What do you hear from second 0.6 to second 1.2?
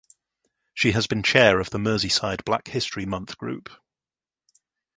She has